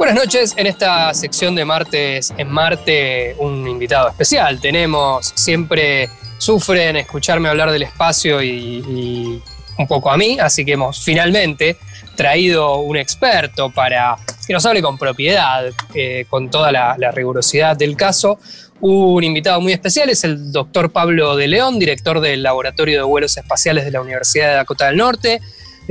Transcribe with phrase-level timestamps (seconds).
[0.00, 4.58] Buenas noches, en esta sección de martes en Marte, un invitado especial.
[4.58, 9.42] Tenemos, siempre sufren escucharme hablar del espacio y,
[9.76, 11.76] un poco a mí, así que hemos finalmente
[12.16, 14.16] traído un experto para
[14.46, 18.38] que nos hable con propiedad, eh, con toda la, la rigurosidad del caso.
[18.80, 23.36] Un invitado muy especial es el doctor Pablo de León, director del Laboratorio de Vuelos
[23.36, 25.42] Espaciales de la Universidad de Dakota del Norte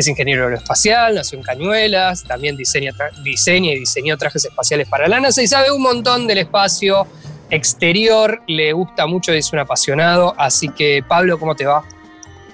[0.02, 5.20] es ingeniero aeroespacial, nació en Cañuelas, también diseña, diseña y diseñó trajes espaciales para la
[5.20, 7.06] NASA y sabe un montón del espacio
[7.50, 10.34] exterior, le gusta mucho, es un apasionado.
[10.38, 11.84] Así que, Pablo, ¿cómo te va?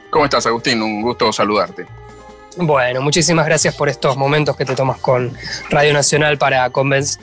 [0.10, 0.82] ¿Cómo estás, Agustín?
[0.82, 1.86] Un gusto saludarte.
[2.58, 5.34] Bueno, muchísimas gracias por estos momentos que te tomas con
[5.70, 6.72] Radio Nacional para,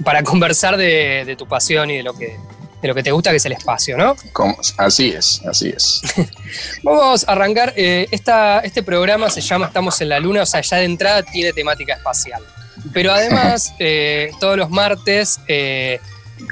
[0.04, 2.38] para conversar de tu pasión y de lo que
[2.82, 4.16] de lo que te gusta, que es el espacio, ¿no?
[4.77, 6.02] Así es, así es.
[6.82, 7.73] Vamos a arrancar.
[7.77, 11.52] Eh, este programa se llama Estamos en la Luna, o sea, ya de entrada tiene
[11.52, 12.42] temática espacial.
[12.92, 16.01] Pero además, eh, todos los martes eh,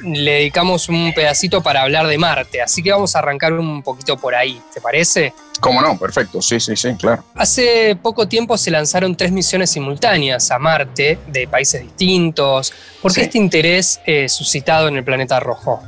[0.05, 4.16] le dedicamos un pedacito para hablar de Marte, así que vamos a arrancar un poquito
[4.16, 5.34] por ahí, ¿te parece?
[5.58, 5.98] ¿Cómo no?
[5.98, 7.24] Perfecto, sí, sí, sí, claro.
[7.34, 12.72] Hace poco tiempo se lanzaron tres misiones simultáneas a Marte de países distintos.
[13.02, 15.83] ¿Por qué este interés suscitado en el planeta rojo?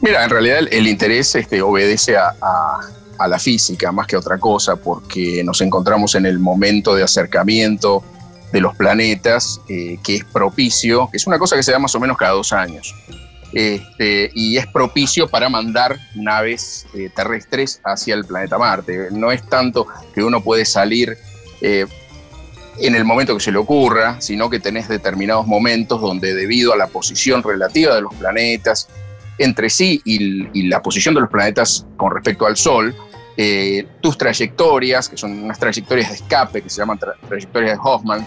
[0.00, 2.34] Mira, en realidad el, interés este, obedece a,
[3.28, 8.02] la física más que otra cosa, porque nos encontramos en el momento de acercamiento
[8.50, 11.94] de los planetas, eh, que es propicio, que es una cosa que se da más
[11.94, 12.94] o menos cada dos años.
[13.52, 19.08] Este, y es propicio para mandar naves eh, terrestres hacia el planeta Marte.
[19.10, 21.18] No es tanto que uno puede salir
[21.60, 21.84] eh,
[22.78, 26.76] en el momento que se le ocurra, sino que tenés determinados momentos donde debido a
[26.76, 28.88] la posición relativa de los planetas
[29.40, 32.94] entre sí y, la posición de los planetas con respecto al Sol,
[33.36, 38.26] eh, tus trayectorias, que son unas trayectorias de escape que se llaman trayectorias de Hoffman,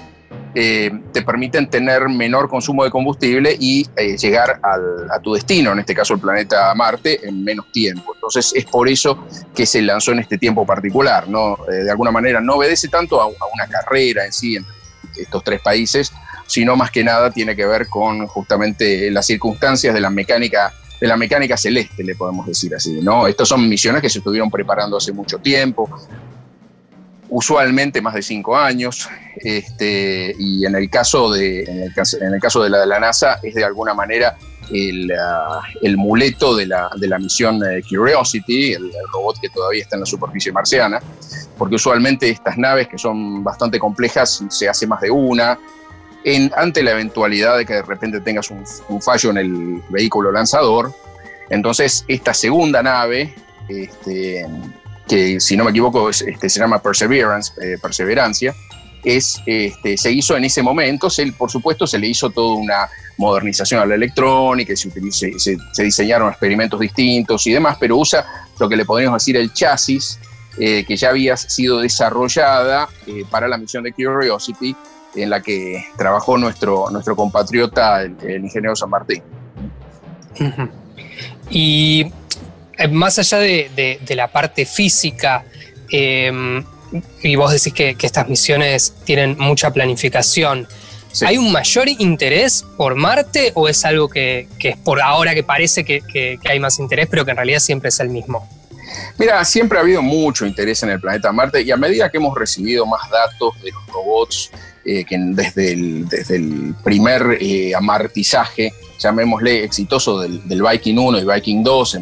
[0.55, 5.79] eh, te permiten tener menor consumo de combustible y eh, llegar a tu destino, en
[5.79, 8.15] este caso el planeta Marte, en menos tiempo.
[8.15, 11.27] Entonces es por eso que se lanzó en este tiempo particular.
[11.27, 11.57] ¿no?
[11.67, 14.73] de alguna manera no obedece tanto a, a, una carrera en sí entre
[15.17, 16.11] estos tres países,
[16.47, 21.09] sino más que nada tiene que ver con justamente las circunstancias de la mecánica de
[21.09, 23.27] la mecánica celeste, le podemos decir así, ¿no?
[23.27, 25.89] Estas son misiones que se estuvieron preparando hace mucho tiempo,
[27.27, 32.79] usualmente más de cinco años, este, y en el caso de, en el de la
[32.79, 34.37] de la NASA es de alguna manera
[34.71, 35.61] el, ah,
[35.97, 40.05] muleto de la, de la misión eh, Curiosity, el, robot que todavía está en la
[40.05, 41.01] superficie marciana,
[41.57, 45.59] porque usualmente estas naves que son bastante complejas se hace más de una,
[46.55, 50.93] ante la eventualidad de que de repente tengas un, fallo en el vehículo lanzador.
[51.49, 53.35] Entonces, esta segunda nave,
[53.67, 54.45] este,
[55.07, 58.55] que si no me equivoco este, se llama Perseverance, eh, Perseverancia,
[59.03, 62.89] es, este, se hizo en ese momento, se, por supuesto se le hizo toda una
[63.17, 68.25] modernización a la electrónica, se, se, se, diseñaron experimentos distintos y demás, pero usa
[68.57, 70.19] lo que le podríamos decir el chasis,
[70.57, 74.75] eh, que ya había sido desarrollada eh, para la misión de Curiosity
[75.15, 79.21] en la que trabajó nuestro, nuestro compatriota, el, ingeniero San Martín.
[81.49, 82.11] Y
[82.77, 85.45] eh, más allá de, la parte física,
[85.91, 86.63] em,
[87.21, 90.67] y vos decís que, estas misiones tienen mucha planificación,
[91.21, 95.83] ¿hay un mayor interés por Marte o es algo que, es por ahora que parece
[95.83, 98.47] que, que hay más interés, pero que en realidad siempre es el mismo?
[99.17, 102.37] Mira, siempre ha habido mucho interés en el planeta Marte y a medida que hemos
[102.37, 104.51] recibido más datos de los robots,
[104.85, 111.25] eh, que desde el, desde el primer eh, amartizaje, llamémosle exitoso del, Viking 1 y
[111.25, 111.99] Viking 2,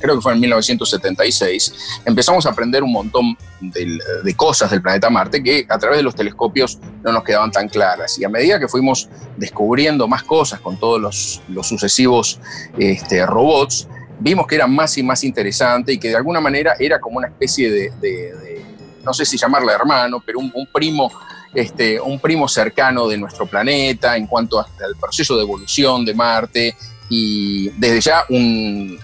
[0.00, 1.74] creo que fue en 1976,
[2.04, 6.14] empezamos a aprender un montón de, cosas del planeta Marte que a través de los
[6.14, 8.18] telescopios no nos quedaban tan claras.
[8.18, 12.40] Y a medida que fuimos descubriendo más cosas con todos los, los sucesivos
[12.78, 13.86] este, robots,
[14.20, 17.28] vimos que era más y más interesante y que de alguna manera era como una
[17.28, 18.62] especie de,
[19.04, 21.10] no sé si llamarle hermano, pero un, primo.
[21.52, 26.76] Este, un primo cercano de nuestro planeta en cuanto al proceso de evolución de Marte
[27.08, 28.96] y desde ya un,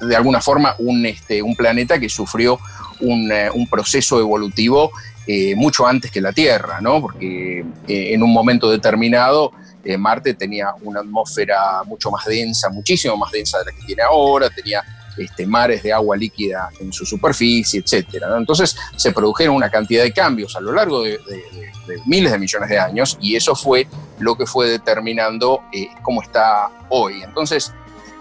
[0.00, 2.58] de alguna forma un, este, un planeta que sufrió
[3.00, 4.92] un, eh, proceso evolutivo
[5.26, 7.02] eh, mucho antes que la Tierra, ¿no?
[7.02, 9.52] porque eh, en un momento determinado
[9.98, 14.50] Marte tenía una atmósfera mucho más densa, muchísimo más densa de la que tiene ahora,
[14.50, 14.84] tenía
[15.18, 18.22] este, mares de agua líquida en su superficie, etc.
[18.36, 21.18] Entonces se produjeron una cantidad de cambios a lo largo de,
[22.06, 23.86] miles de millones de años y eso fue
[24.18, 27.22] lo que fue determinando eh, cómo está hoy.
[27.22, 27.72] Entonces,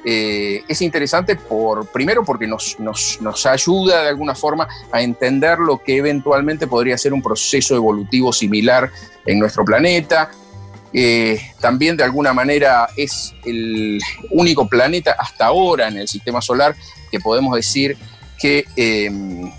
[0.06, 5.60] eh, es interesante por, primero porque nos, nos, nos, ayuda de alguna forma a entender
[5.60, 8.90] lo que eventualmente podría ser un proceso evolutivo similar
[9.26, 10.32] en nuestro planeta,
[11.00, 14.02] eh, también de alguna manera es el
[14.32, 16.76] único planeta hasta ahora en el sistema solar
[17.12, 17.96] que podemos decir
[18.40, 19.52] que em,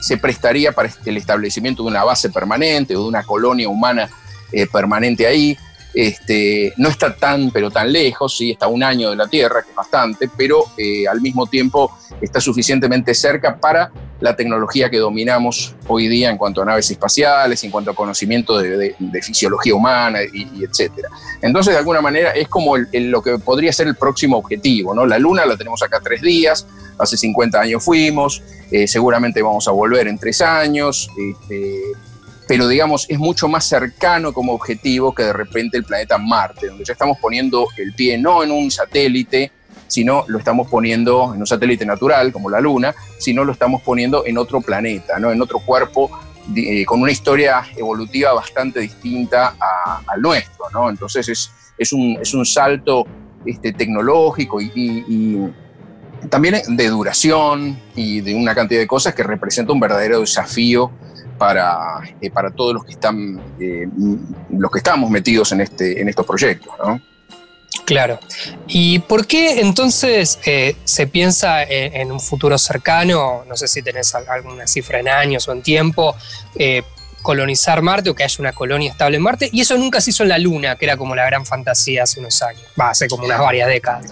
[0.00, 4.08] se prestaría para el establecimiento de una base permanente o de una colonia humana
[4.50, 5.58] eh, permanente ahí.
[5.96, 9.70] Este, no está tan, pero tan lejos, sí, está un año de la Tierra, que
[9.70, 11.90] es bastante, pero eh, al mismo tiempo
[12.20, 13.90] está suficientemente cerca para
[14.20, 18.58] la tecnología que dominamos hoy día en cuanto a naves espaciales, en cuanto a conocimiento
[18.58, 21.08] de, fisiología humana y, etcétera.
[21.40, 25.06] Entonces, de alguna manera, es como lo que podría ser el próximo objetivo, ¿no?
[25.06, 26.66] La Luna la tenemos acá tres días,
[26.98, 31.80] hace 50 años fuimos, eh, seguramente vamos a volver en tres años, este,
[32.46, 36.84] pero digamos, es mucho más cercano como objetivo que de repente el planeta Marte, donde
[36.84, 39.50] ya estamos poniendo el pie no en un satélite,
[39.88, 44.24] sino lo estamos poniendo en un satélite natural como la Luna, sino lo estamos poniendo
[44.26, 45.30] en otro planeta, ¿no?
[45.30, 46.10] en otro cuerpo
[46.54, 49.56] eh, con una historia evolutiva bastante distinta
[50.06, 50.66] al nuestro.
[50.72, 50.88] ¿no?
[50.88, 53.06] Entonces es, es, un, es un salto
[53.44, 55.50] este, tecnológico y,
[56.30, 60.90] también de duración y de una cantidad de cosas que representa un verdadero desafío
[61.36, 63.86] para, eh, para todos los que están eh,
[64.50, 66.72] los que estamos metidos en, este, en estos proyectos.
[66.78, 67.00] ¿no?
[67.84, 68.18] Claro.
[68.66, 74.14] ¿Y por qué entonces eh, se piensa en, un futuro cercano, no sé si tenés
[74.14, 76.16] alguna cifra en años o en tiempo,
[77.22, 79.48] colonizar Marte o que haya una colonia estable en Marte?
[79.52, 82.18] Y eso nunca se hizo en la Luna, que era como la gran fantasía hace
[82.20, 84.06] unos años, va, hace como unas varias décadas.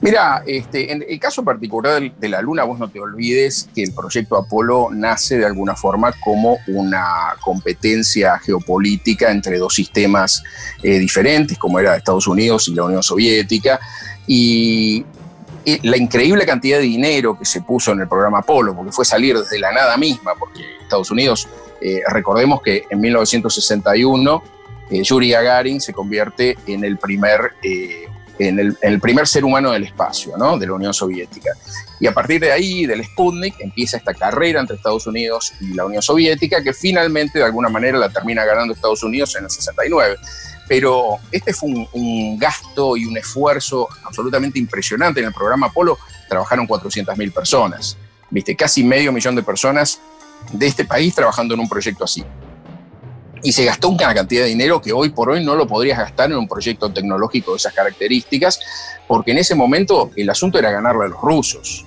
[0.00, 3.92] Mira, este, en el caso particular de la Luna, vos no te olvides que el
[3.92, 10.44] proyecto Apolo nace de alguna forma como una competencia geopolítica entre dos sistemas
[10.84, 13.80] eh, diferentes, como era Estados Unidos y la Unión Soviética,
[14.26, 15.04] y
[15.82, 19.36] la increíble cantidad de dinero que se puso en el programa Apolo, porque fue salir
[19.36, 21.48] desde la nada misma, porque Estados Unidos,
[21.80, 24.42] eh, recordemos que en 1961
[24.90, 27.52] eh, Yuri Gagarin se convierte en el primer
[28.38, 30.58] en el, primer ser humano del espacio, ¿no?
[30.58, 31.50] de la Unión Soviética.
[32.00, 35.84] Y a partir de ahí, del Sputnik, empieza esta carrera entre Estados Unidos y la
[35.84, 40.16] Unión Soviética, que finalmente de alguna manera la termina ganando Estados Unidos en el 69.
[40.68, 45.20] Pero este fue un, gasto y un esfuerzo absolutamente impresionante.
[45.20, 45.98] En el programa Apolo
[46.28, 47.96] trabajaron 400.000 personas,
[48.30, 48.54] ¿viste?
[48.54, 50.00] casi medio millón de personas
[50.52, 52.24] de este país trabajando en un proyecto así
[53.42, 56.30] y se gastó una cantidad de dinero que hoy por hoy no lo podrías gastar
[56.30, 58.60] en un proyecto tecnológico de esas características,
[59.06, 61.84] porque en ese momento el asunto era ganarle a los rusos.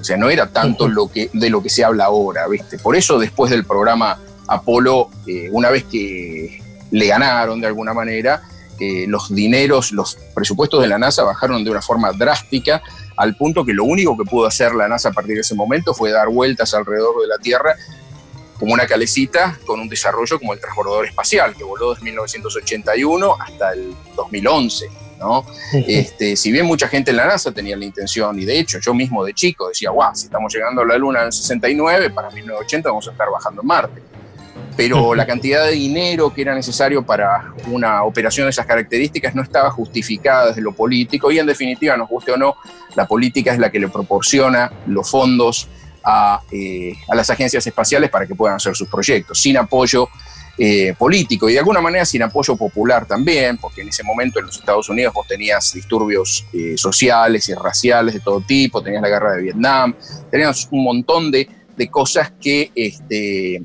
[0.00, 2.78] O sea, no era tanto lo que, de lo que se habla ahora, ¿viste?
[2.78, 4.18] Por eso después del programa
[4.48, 8.42] Apolo, eh, una vez que le ganaron de alguna manera,
[8.80, 12.82] eh, los dineros, los presupuestos de la NASA bajaron de una forma drástica,
[13.16, 15.92] al punto que lo único que pudo hacer la NASA a partir de ese momento
[15.92, 17.76] fue dar vueltas alrededor de la Tierra
[18.60, 23.72] como una calecita con un desarrollo como el transbordador espacial, que voló desde 1981 hasta
[23.72, 24.86] el 2011.
[25.18, 25.46] ¿no?
[25.72, 28.92] Este, si bien mucha gente en la NASA tenía la intención, y de hecho yo
[28.92, 32.30] mismo de chico decía, guau, si estamos llegando a la Luna en el 69, para
[32.30, 34.02] 1980 vamos a estar bajando en Marte.
[34.76, 39.42] Pero la cantidad de dinero que era necesario para una operación de esas características no
[39.42, 42.56] estaba justificada desde lo político y en definitiva, nos guste o no,
[42.94, 45.68] la política es la que le proporciona los fondos
[46.52, 50.08] eh, a, las agencias espaciales para que puedan hacer sus proyectos, sin apoyo
[50.58, 54.46] eh, político y de alguna manera sin apoyo popular también, porque en ese momento en
[54.46, 59.08] los Estados Unidos vos tenías disturbios eh, sociales y raciales de todo tipo, tenías la
[59.08, 59.94] guerra de Vietnam,
[60.30, 63.62] tenías un montón de, de cosas que este,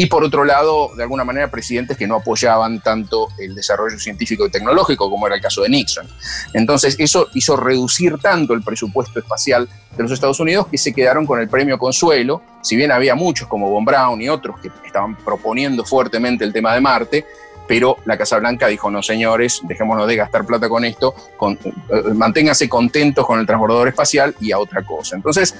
[0.00, 4.46] y por otro lado, de alguna manera, presidentes que no apoyaban tanto el desarrollo científico
[4.46, 6.06] y tecnológico, como era el caso de Nixon.
[6.54, 11.26] Entonces, eso hizo reducir tanto el presupuesto espacial de los Estados Unidos que se quedaron
[11.26, 15.16] con el premio Consuelo, si bien había muchos como Von Braun y otros que estaban
[15.16, 17.26] proponiendo fuertemente el tema de Marte,
[17.66, 21.12] pero la Casa Blanca dijo, no señores, dejémonos de gastar plata con esto,
[21.42, 25.16] eh, manténganse contentos con el transbordador espacial y a otra cosa.
[25.16, 25.56] Entonces,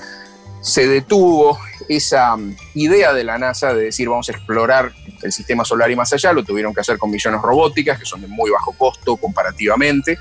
[0.61, 5.65] se detuvo esa mm, idea de la NASA de decir vamos a explorar el sistema
[5.65, 8.51] solar y más allá, lo tuvieron que hacer con misiones robóticas, que son de muy
[8.51, 10.19] bajo costo comparativamente,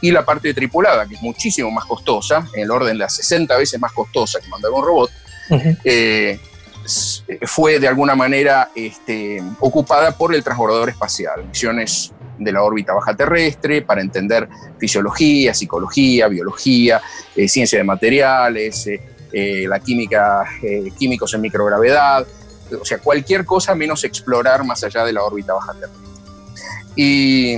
[0.00, 3.56] y la parte tripulada, que es muchísimo más costosa, en el orden de las 60
[3.56, 5.10] veces más costosa que mandar un robot,
[5.84, 6.40] eh,
[7.42, 13.14] fue de alguna manera este, ocupada por el transbordador espacial, misiones de la órbita baja
[13.14, 17.00] terrestre para entender fisiología, psicología, biología,
[17.36, 22.26] eh, ciencia de materiales, eh, eh, la química, eh, químicos en microgravedad,
[22.80, 26.00] o sea, cualquier cosa menos explorar más allá de la órbita baja terrestre.
[26.96, 27.56] Y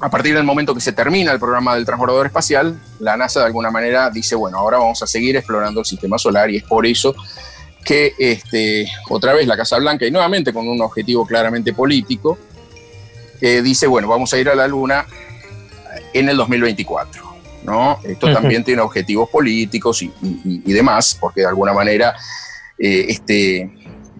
[0.00, 3.46] a partir del momento que se termina el programa del transbordador espacial, la NASA de
[3.46, 6.86] alguna manera dice, bueno, ahora vamos a seguir explorando el sistema solar y es por
[6.86, 7.14] eso
[7.84, 12.38] que este, otra vez la Casa Blanca, y nuevamente con un objetivo claramente político,
[13.40, 15.04] dice, bueno, vamos a ir a la Luna
[16.14, 17.33] en el 2024.
[17.64, 17.98] ¿No?
[18.04, 22.14] Esto también tiene objetivos políticos y, demás, porque de alguna manera
[22.78, 23.72] este,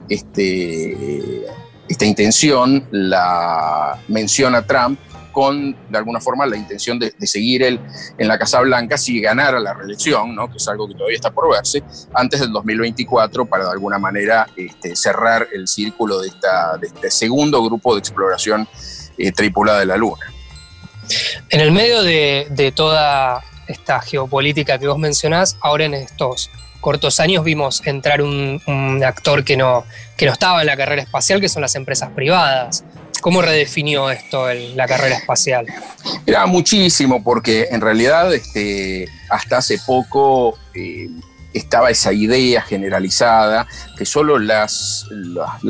[0.08, 1.46] este,
[1.88, 4.98] esta intención la menciona Trump
[5.34, 7.80] con, de alguna forma, la intención de, seguir él
[8.16, 10.48] en la Casa Blanca si ganara la reelección, ¿no?
[10.48, 11.82] que es algo que todavía está por verse,
[12.14, 17.10] antes del 2024 para, de alguna manera, este, cerrar el círculo de, esta, de este
[17.10, 18.66] segundo grupo de exploración
[19.18, 20.24] eh, tripulada de la Luna.
[21.50, 27.44] En el medio de, toda esta geopolítica que vos mencionás, ahora en estos cortos años
[27.44, 28.60] vimos entrar un,
[29.06, 29.84] actor que no,
[30.16, 32.84] que no estaba en la carrera espacial, que son las empresas privadas.
[33.20, 35.66] ¿Cómo redefinió esto la carrera espacial?
[36.26, 41.08] Era muchísimo, porque en realidad este, hasta hace poco eh,
[41.54, 45.06] estaba esa idea generalizada que solo las,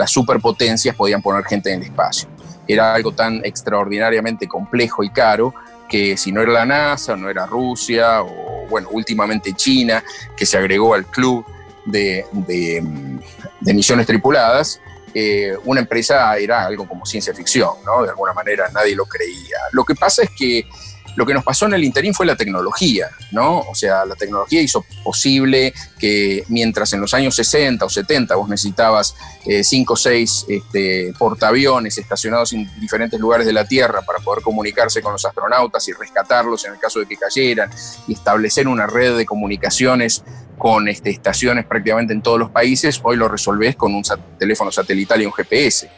[0.06, 2.28] superpotencias podían poner gente en el espacio.
[2.66, 5.54] Era algo tan extraordinariamente complejo y caro
[5.88, 10.02] que si no era la NASA, no era Rusia, o bueno, últimamente China,
[10.36, 11.44] que se agregó al club
[11.84, 12.82] de, de,
[13.74, 14.80] misiones tripuladas,
[15.12, 18.02] eh, una empresa era algo como ciencia ficción, ¿no?
[18.02, 19.58] De alguna manera nadie lo creía.
[19.72, 20.66] Lo que pasa es que
[21.16, 23.60] lo que nos pasó en el interín fue la tecnología, ¿no?
[23.60, 28.48] O sea, la tecnología hizo posible que mientras en los años 60 o 70 vos
[28.48, 29.14] necesitabas
[29.46, 34.42] eh, cinco o seis este, portaaviones estacionados en diferentes lugares de la Tierra para poder
[34.42, 37.70] comunicarse con los astronautas y rescatarlos en el caso de que cayeran
[38.08, 40.24] y establecer una red de comunicaciones
[40.58, 44.02] con este, estaciones prácticamente en todos los países, hoy lo resolvés con un
[44.38, 45.90] teléfono satelital y un GPS.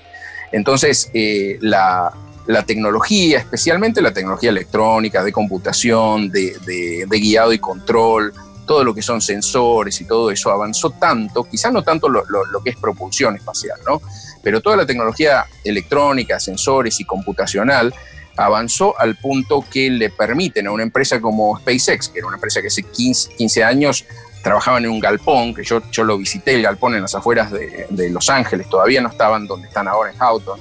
[0.53, 2.13] Entonces, eh, la,
[2.47, 8.33] la tecnología, especialmente la tecnología electrónica, de computación, de, guiado y control,
[8.67, 12.25] todo lo que son sensores y todo eso avanzó tanto, quizás no tanto lo,
[12.63, 14.01] que es propulsión espacial, ¿no?
[14.43, 17.95] Pero toda la tecnología electrónica, sensores y computacional
[18.37, 22.61] avanzó al punto que le permiten a una empresa como SpaceX, que era una empresa
[22.61, 24.05] que hace 15, años
[24.43, 27.87] trabajaba en un galpón, que yo, yo lo visité, el galpón en las afueras de,
[27.89, 30.61] de Los Ángeles, todavía no estaban donde están ahora en Houghton,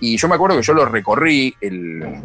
[0.00, 2.20] y yo me acuerdo que yo lo recorrí, el,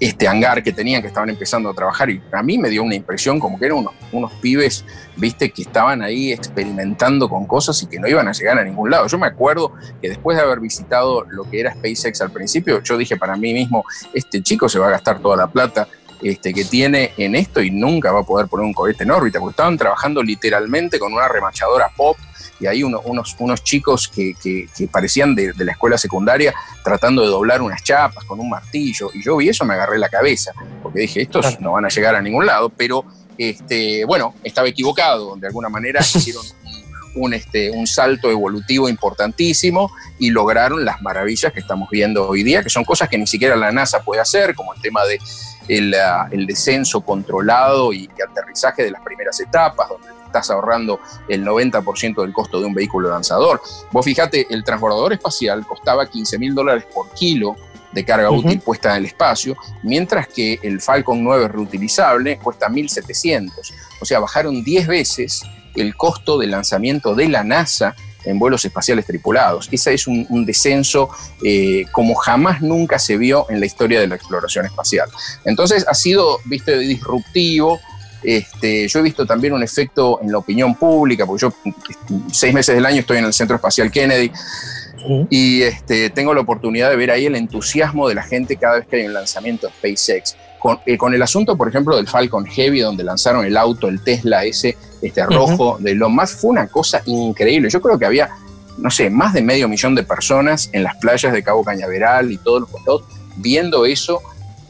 [0.00, 2.94] este hangar que tenían, que estaban empezando a trabajar, y a mí me dio una
[2.94, 4.84] impresión como que eran unos, unos pibes,
[5.16, 8.90] viste, que estaban ahí experimentando con cosas y que no iban a llegar a ningún
[8.90, 9.06] lado.
[9.06, 12.96] Yo me acuerdo que después de haber visitado lo que era SpaceX al principio, yo
[12.96, 13.84] dije para mí mismo,
[14.14, 15.86] este chico se va a gastar toda la plata
[16.22, 19.38] este, que tiene en esto y nunca va a poder poner un cohete en órbita,
[19.38, 22.16] porque estaban trabajando literalmente con una remachadora pop
[22.60, 23.02] y hay unos,
[23.38, 28.50] unos chicos que, parecían de, la escuela secundaria tratando de doblar unas chapas con un
[28.50, 30.52] martillo, y yo vi eso, me agarré la cabeza,
[30.82, 33.04] porque dije, estos no van a llegar a ningún lado, pero
[33.38, 36.44] este, bueno, estaba equivocado, de alguna manera hicieron
[37.14, 42.62] un, este, un salto evolutivo importantísimo y lograron las maravillas que estamos viendo hoy día,
[42.62, 45.18] que son cosas que ni siquiera la NASA puede hacer, como el tema de
[45.68, 51.00] el, ah, el descenso controlado y, y aterrizaje de las primeras etapas, donde estás ahorrando
[51.28, 53.60] el 90% del costo de un vehículo lanzador.
[53.90, 57.56] Vos fijate, el transbordador espacial costaba 15 mil dólares por kilo
[57.92, 63.50] de carga útil puesta en el espacio, mientras que el Falcon 9 reutilizable cuesta 1.700.
[64.00, 65.42] O sea, bajaron 10 veces
[65.74, 67.94] el costo de lanzamiento de la NASA
[68.24, 69.68] en vuelos espaciales tripulados.
[69.70, 71.10] Ese es un, descenso
[71.44, 75.08] eh, como jamás nunca se vio en la historia de la exploración espacial.
[75.44, 77.80] Entonces ha sido, viste, disruptivo,
[78.22, 81.52] este, yo he visto también un efecto en la opinión pública, porque yo
[82.32, 84.30] seis meses del año estoy en el Centro Espacial Kennedy
[85.30, 88.86] y este, tengo la oportunidad de ver ahí el entusiasmo de la gente cada vez
[88.86, 90.36] que hay un lanzamiento de SpaceX.
[90.58, 94.02] Con, eh, con, el asunto, por ejemplo, del Falcon Heavy, donde lanzaron el auto, el
[94.04, 97.70] Tesla ese, este rojo de lo más, fue una cosa increíble.
[97.70, 98.28] Yo creo que había,
[98.76, 102.36] no sé, más de medio millón de personas en las playas de Cabo Cañaveral y
[102.36, 103.04] todos los condados
[103.36, 104.20] viendo eso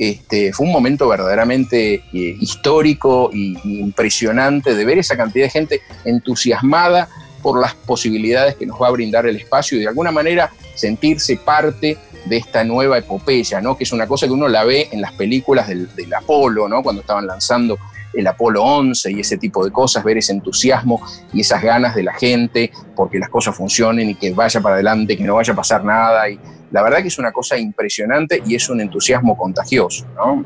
[0.00, 2.02] este, fue un momento verdaderamente eh,
[2.40, 7.10] histórico e impresionante de ver esa cantidad de gente entusiasmada
[7.42, 11.36] por las posibilidades que nos va a brindar el espacio y de alguna manera sentirse
[11.36, 13.76] parte de esta nueva epopeya, ¿no?
[13.76, 16.82] que es una cosa que uno la ve en las películas del, Apolo, ¿no?
[16.82, 17.76] cuando estaban lanzando
[18.14, 21.02] el Apolo 11 y ese tipo de cosas, ver ese entusiasmo
[21.34, 25.18] y esas ganas de la gente porque las cosas funcionen y que vaya para adelante,
[25.18, 26.26] que no vaya a pasar nada.
[26.30, 26.40] Y
[26.70, 30.06] la verdad que es una cosa impresionante y es un entusiasmo contagioso.
[30.16, 30.44] ¿no?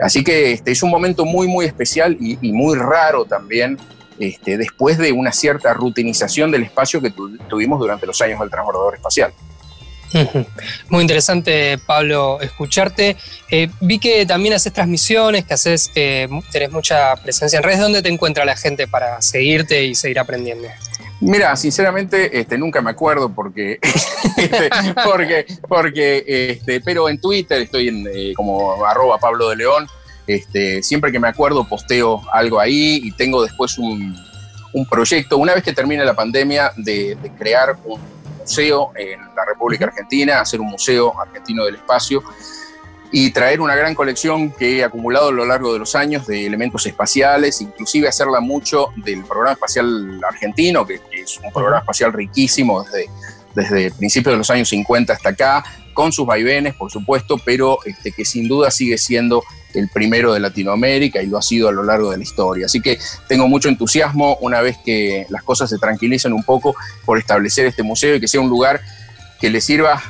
[0.00, 3.78] Así que este, es un momento muy, muy especial y, muy raro también,
[4.18, 7.12] este, después de una cierta rutinización del espacio que
[7.48, 9.32] tuvimos durante los años del transbordador espacial.
[10.88, 13.16] Muy interesante, Pablo, escucharte.
[13.50, 17.80] Eh, vi que también haces transmisiones, que haces, eh, tenés mucha presencia en redes.
[17.80, 20.68] ¿Dónde te encuentra la gente para seguirte y seguir aprendiendo?
[21.20, 23.78] Mira, sinceramente, este, nunca me acuerdo porque,
[24.36, 24.68] este,
[25.04, 29.86] porque, porque, este, pero en Twitter estoy en, eh, como arroba Pablo de León.
[30.26, 34.16] Este, siempre que me acuerdo posteo algo ahí y tengo después un,
[34.90, 37.98] proyecto, una vez que termine la pandemia, de, de, crear un
[38.38, 42.22] museo en la República Argentina, hacer un museo argentino del espacio
[43.12, 46.46] y traer una gran colección que he acumulado a lo largo de los años de
[46.46, 52.82] elementos espaciales, inclusive hacerla mucho del programa espacial argentino, que, es un programa espacial riquísimo
[52.82, 53.10] desde,
[53.54, 55.64] desde principios de los años 50 hasta acá,
[55.96, 60.40] con sus vaivenes, por supuesto, pero este, que sin duda sigue siendo el primero de
[60.40, 62.66] Latinoamérica y lo ha sido a lo largo de la historia.
[62.66, 62.98] Así que
[63.28, 67.82] tengo mucho entusiasmo una vez que las cosas se tranquilicen un poco por establecer este
[67.82, 68.80] museo y que sea un lugar
[69.40, 70.02] que le sirva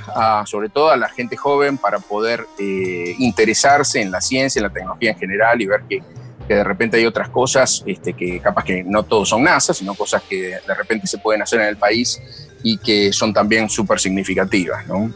[0.46, 4.72] sobre todo a la gente joven para poder eh, interesarse en la ciencia, en la
[4.72, 6.02] tecnología en general y ver que,
[6.48, 10.22] de repente hay otras cosas este, que capaz que no todos son NASA, sino cosas
[10.22, 12.22] que de repente se pueden hacer en el país
[12.62, 14.86] y que son también súper significativas.
[14.86, 15.10] ¿no?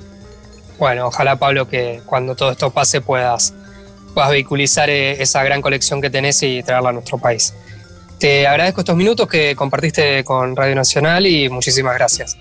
[0.77, 3.55] Bueno, ojalá Pablo que cuando todo esto pase puedas,
[4.13, 7.55] puedas vehiculizar eh, esa gran colección que tenés y traerla a nuestro país.
[8.21, 12.37] Te agradezco estos minutos que compartiste con Radio Nacional y muchísimas gracias.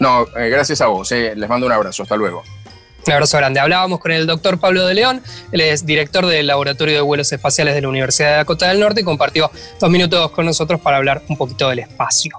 [0.00, 1.12] No, eh, gracias a vos.
[1.12, 1.34] Eh.
[1.36, 2.02] Les mando un abrazo.
[2.02, 2.42] Hasta luego.
[3.06, 3.60] Un abrazo grande.
[3.60, 5.22] Hablábamos con el doctor Pablo de León,
[5.52, 9.02] él es director del Laboratorio de Vuelos Espaciales de la Universidad de Dakota del Norte
[9.02, 12.36] y compartió dos minutos con nosotros para hablar un poquito del espacio.